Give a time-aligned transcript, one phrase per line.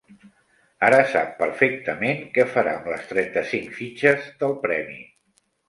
[0.87, 5.01] Ara sap perfectament què farà amb les trenta-cinc fitxes del premi.